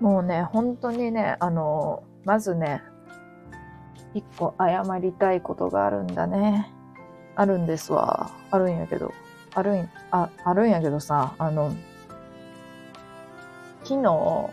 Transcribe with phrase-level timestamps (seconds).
[0.00, 2.82] もうね、本当にね、あの、まずね、
[4.12, 6.70] 一個謝りたいことがあるんだね。
[7.36, 8.30] あるんですわ。
[8.50, 9.12] あるんやけど。
[9.54, 11.72] あるん、あ、あるんやけどさ、あの、
[13.84, 14.50] 昨日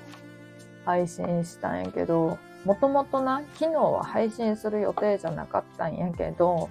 [0.86, 6.70] 配信したんやけど、もともとな、昨日は配信する予定じゃなかったんやけど、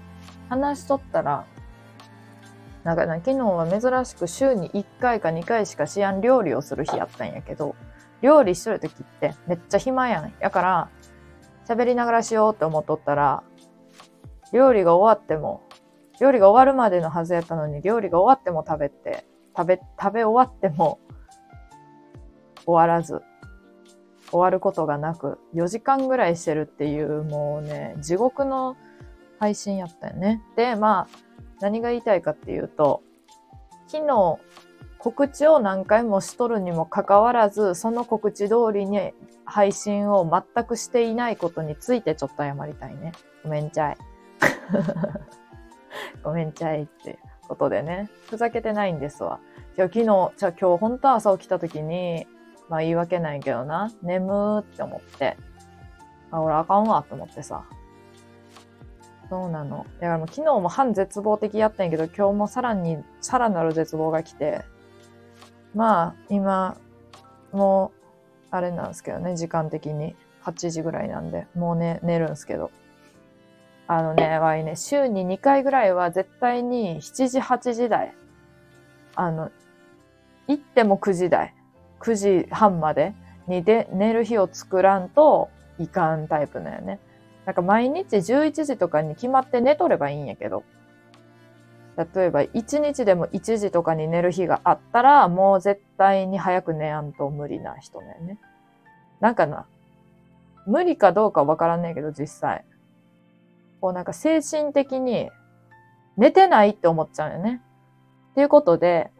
[0.49, 1.45] 話しとったら、
[2.91, 7.77] なんかな、昨日は珍しく週に1回か2回しかしやん料理をする日やったんやけど、
[8.21, 10.35] 料理しとる時ってめっちゃ暇やん。
[10.41, 10.91] やから、
[11.69, 13.45] 喋りながらしようって思っとったら、
[14.53, 15.63] 料理が終わっても、
[16.21, 19.25] 料理が終わるまでのはずやったのに、料理が終わっても食べて、
[19.57, 20.99] 食べ、食べ終わっても
[22.67, 23.23] 終わらず、
[24.33, 28.77] 終わることがなく、4時間ぐらいしてるっていう、もうね、地獄の
[29.39, 30.43] 配信やったよね。
[30.57, 31.30] で、まあ、
[31.61, 33.03] 何が言いたいかっていうと、
[33.87, 34.39] 昨日、
[34.99, 39.13] 告知を何回もしとるにもかかわらず、その告知通りに
[39.45, 43.13] 配信を全くしていないことについてちょっと謝りたいね。
[43.43, 43.97] ごめんちゃい。
[46.23, 47.19] ごめんちゃいって
[47.49, 48.11] ことでね。
[48.29, 49.41] ふざけてないんですわ。
[49.75, 52.27] じゃあ昨日、じゃあ今日本当朝起きた時に、
[52.69, 55.37] まあ言い訳ないけどな、眠ーって思って、
[56.31, 57.65] あ、俺あかんわと思ってさ。
[59.31, 59.87] そうなの。
[60.01, 64.65] だからもう昨日も半絶望的やったんやけど、今日もさらに、さらなる絶望が来て、
[65.73, 66.77] まあ、今、
[67.53, 68.01] もう、
[68.51, 70.17] あれなんですけどね、時間的に。
[70.43, 72.71] 8時ぐらいなんで、もうね、寝るんですけど。
[73.87, 78.15] あのね、わいね、週に2回ぐらいは絶対に7時、8時台。
[79.15, 79.51] あの、
[80.49, 81.55] 行っても9時台。
[82.01, 83.15] 9時半まで
[83.47, 86.99] にで寝る日を作らんといかんタイプだよね。
[87.51, 90.63] なんか毎日11時とかに決まって寝とればいいんやけど。
[91.97, 98.39] 例えば1日でも1時とかに寝る日があったら、もう絶対に早く寝やんと無理な人だよね。
[99.19, 99.67] なんかな、
[100.65, 102.65] 無理かどうかわからんねえけど、実際。
[103.81, 105.29] こうなんか精神的に
[106.17, 107.61] 寝てないって思っちゃうよね。
[108.31, 109.11] っていうことで、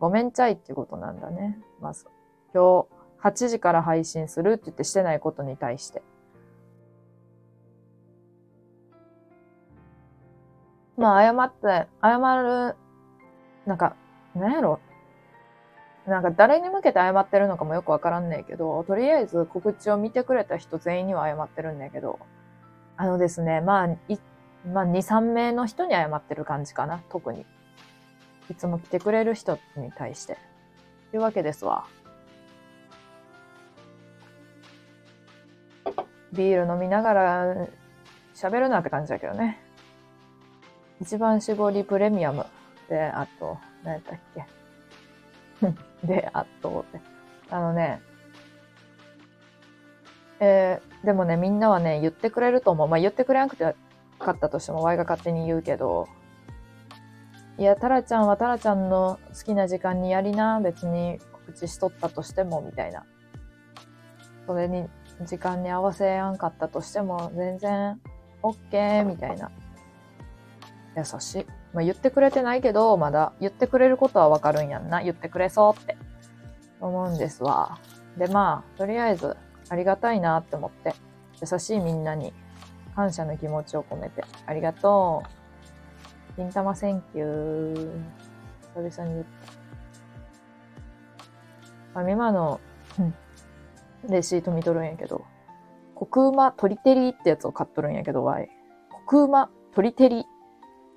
[0.00, 1.58] ごめんちゃいっていうことなんだね。
[1.82, 2.06] まず。
[2.54, 2.86] 今
[3.20, 6.02] 日8時から配信するって言ってしてないことに対して。
[10.96, 12.76] まあ、謝って、謝る、
[13.66, 13.96] なんか、
[14.34, 14.80] なんやろ？
[16.06, 22.18] なんか誰に向けて謝ってるのかもよくわからんねえけど、とりあえず告知を見てくれた人全員には謝ってるんだけど、
[22.96, 24.18] あのですね、まあ、い、
[24.70, 27.46] まあ、2、3名の人に謝ってる感じかな、特に。
[28.50, 30.36] いつも来てくれる人に対して。
[31.10, 31.86] というわけですわ。
[36.32, 37.54] ビール飲みながら
[38.34, 39.58] 喋るなって感じだけどね。
[41.04, 42.46] 一番搾りプレミアム
[42.88, 44.18] で、あと、何やったっ
[46.00, 46.06] け？
[46.06, 46.86] で、あと、
[47.50, 48.00] あのね、
[50.40, 52.88] えー、でもね、みんなはね、言ってくれると思う。
[52.88, 53.74] まあ、言ってくれなくて
[54.18, 56.08] かったとしても、ワイが勝手に言うけど、
[57.58, 63.04] いや、タラちゃんはタラちゃんの好きな時間にやりな、別に告知しとったとしても、みたいな。
[64.46, 64.88] それに、
[65.20, 68.00] 時間に合わせやんかったとしても、全然、
[68.42, 69.50] OK、みたいな。
[70.96, 71.46] 優しい。
[71.72, 75.02] まあ、言ってくれてないけど、まだ言ってくれることはわかるんやんな。
[75.02, 75.96] 言ってくれそうって
[76.80, 77.78] 思うんですわ。
[78.16, 79.36] で、まあ、とりあえず
[79.68, 80.94] ありがたいなって思って、
[81.40, 82.32] 優しいみんなに
[82.94, 86.36] 感謝の気持ちを込めて、ありがとう。
[86.36, 88.02] 金玉 Thank you。
[88.74, 89.26] 久々に言っ
[91.94, 92.00] た。
[92.00, 92.60] あ、今の、
[94.08, 95.24] レシート見とるんやけど、
[95.94, 98.48] コクうま鳥照りってやつを買っとるんやけど、わい。
[98.90, 100.26] コクうま鳥照り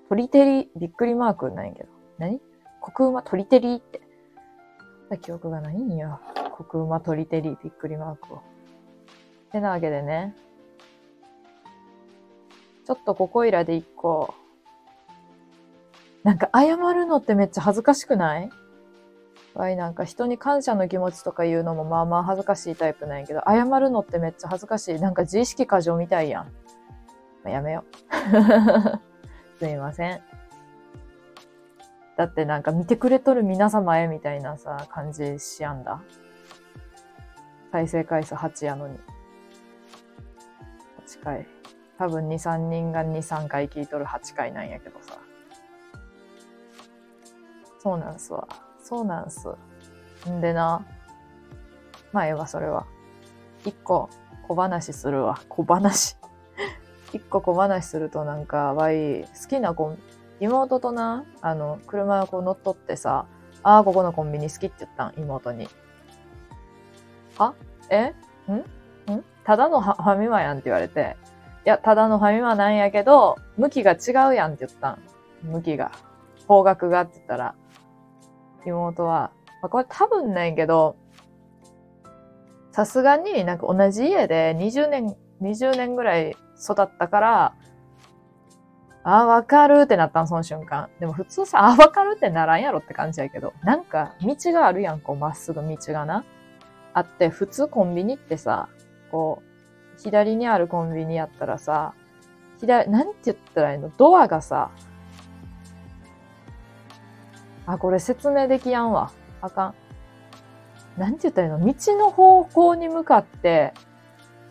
[0.10, 1.90] 鳥照り、びっくりマークなんやけど。
[2.18, 2.40] 何？
[2.82, 4.02] コクうま鳥照りって。
[5.22, 6.20] 記憶がないんよ。
[6.70, 8.42] 国馬鳥照り、びっくりマークを。
[9.52, 10.36] てなわけでね。
[12.86, 14.34] ちょっとここいらで一個。
[16.24, 18.50] なんか謝るのってめっちゃ恥ずかしくない？
[19.54, 25.00] わいなんか人に感謝の気持ちとか言うのもまあまあ恥ずかしいタイプなんやけど、謝るのってめっちゃ恥ずかしい。
[25.00, 26.46] なんか自意識過剰みたいやん。
[26.46, 26.52] ま
[27.46, 29.07] あ、やめよう。
[29.60, 30.22] すいません。
[32.16, 36.02] だってなんか見てくれとる皆様へみたいなさ、感じしやんだ。
[37.72, 38.98] 再生回数8やのに。
[41.06, 41.48] 8回。
[41.98, 45.18] 多分2、3人が2、3回聞いとる8回なんやけどさ。
[47.80, 48.48] そうなんすわ。
[48.84, 49.48] そうなんす。
[50.30, 50.86] んでな。
[52.12, 52.86] まあええわ、それは。
[53.66, 54.10] 一個
[54.48, 55.40] 小話するわ。
[55.50, 56.18] 小話。
[57.14, 60.00] 一個小話するとなんか、わい、好きなコン、
[60.40, 63.26] 妹とな、あの、車をこう乗っ取ってさ、
[63.64, 65.68] ああ、ここのコンビニ好きって言ったん、妹に。
[67.38, 67.54] は
[67.90, 68.14] え？
[68.50, 69.14] ん？
[69.14, 69.24] ん？
[69.44, 71.18] ただのファミマやんって言われて、
[71.66, 75.00] いや、ただのファミマなんやけど、向きが違うやんって言ったん。
[75.44, 75.92] 向きが。
[76.48, 77.56] 方角がって言ったら、
[78.66, 79.32] 妹は、
[79.62, 80.96] まあ、これ多分ないけど、
[82.72, 87.54] さすがになんか同じ家で20年、20年ぐらい育ったから、
[89.04, 90.90] ああ、わかるってなったん、その瞬間。
[91.00, 96.26] でも普通さ、ああ、わかるってならんやろって感じやけど、なんか道があるやん、こう、まっすぐ道がな。
[96.94, 98.68] あって、普通コンビニってさ、
[99.12, 101.94] こう、左にあるコンビニやったらさ、
[102.60, 103.92] 左、なんて言ったらいいの？
[103.98, 104.72] ドアがさ、
[107.66, 109.12] あ、これ説明できやんわ。
[109.42, 109.76] あかん。
[111.00, 111.66] なんて言ったらいいの？
[111.66, 113.74] 道の方向に向かって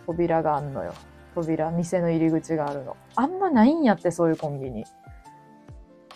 [0.06, 0.94] 扉があんのよ。
[1.37, 2.97] 扉、店の入り口があるの。
[3.15, 4.85] あんまないんやって、そういうコンビニ。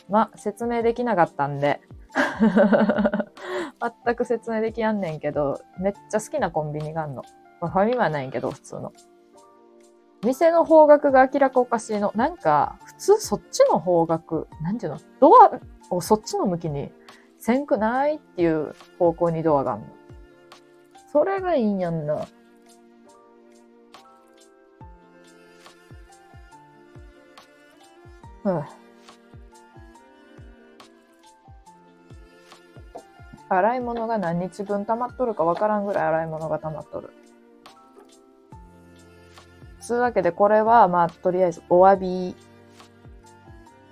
[0.08, 1.80] ま、説明できなかったんで。
[4.04, 7.22] 全く説明できやんねんけど、めっちゃ好きなコンビニがあんの。
[7.60, 8.92] まあ、ファミマないんけど、普通の。
[10.24, 12.12] 店の方角が明らかおかしいの。
[12.14, 14.98] なんか、普通そっちの方角、なんていうの？
[15.20, 16.92] ドアをそっちの向きに
[17.38, 19.86] せんくないっていう方向にドアがあるの。
[21.12, 22.26] それがいいんやんな。
[28.44, 28.64] うん。
[33.48, 37.10] 洗い物が何日分溜まっとるかわからんぐらい洗い物が溜まっとる。
[39.80, 42.36] つうわけで、これは、まあ、とりあえず、お詫び。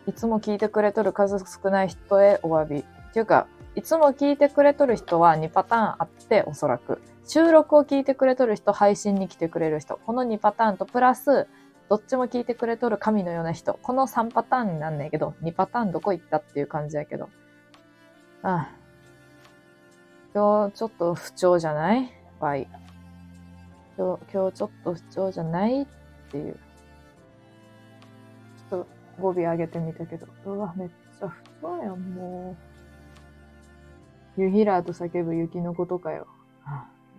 [0.07, 2.79] いつも聞いてくれとる数少ない人へお詫び。
[2.79, 7.03] っていうか、いつも聞いてくれとる人は2パターンあって、おそらく。
[7.27, 9.99] 収録を聞いてくれとる人、配信に来てくれる人。
[10.07, 11.49] この2パターンとプラス、
[11.89, 13.75] どっちも聞いてくれとる神のような人。
[13.83, 17.31] この3パターンになんねんけど、2パターンどこ行ったっていう感じやけど。
[18.43, 18.71] ああ。
[20.35, 22.13] 今日ちょっと不調じゃない？
[22.41, 22.69] バイ。
[23.97, 25.87] 今日、今日ちょっと不調じゃないっ
[26.31, 26.55] ていう。
[28.71, 28.87] ちょっと
[29.19, 32.55] 語尾上げてみたけど、うわ、めっちゃ不調やん、も
[34.37, 34.41] う。
[34.43, 36.27] ユヒラーと叫ぶ雪のことかよ。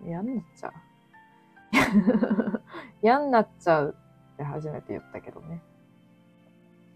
[0.06, 0.72] 嫌になっちゃう。
[3.02, 3.96] 嫌になっちゃう
[4.40, 5.62] って初めて言ったけどね。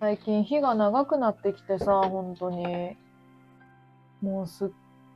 [0.00, 2.96] 最近日が長くなってきてさ、本当に。
[4.22, 4.68] もうすっ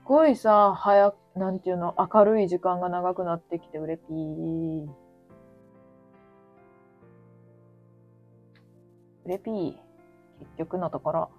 [0.05, 4.87] ごいさ、早く、なんていうの、明るい時間が長くなってきて、うれぴー。
[9.25, 9.73] うれぴー。
[10.39, 11.31] 結局のところ。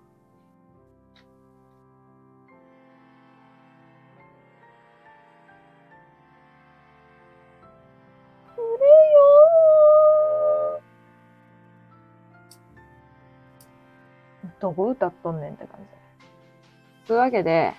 [14.59, 17.07] どこ歌っとんねんって感じ。
[17.07, 17.73] というわけで、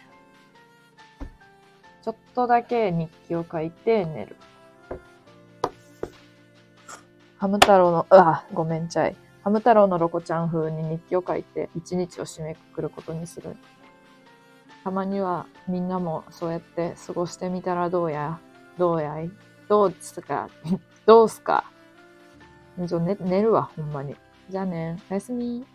[2.03, 4.37] ちょっとだけ日記を書いて寝る。
[7.39, 9.17] ハム太郎の、うわ、ごめんちゃい。
[9.43, 13.57] ハム太郎のロコちゃん風に日記を書いて一日を締めくくることにする。
[14.85, 18.41] たまにはみんなもそうやって過ごしてみたらどうや
[18.79, 19.31] どうやい？
[19.69, 20.49] どうですか
[21.07, 21.65] どうすか？
[22.81, 24.17] じゃ、寝るわ、ほんまに。
[24.49, 25.67] じゃあね、おやすみ。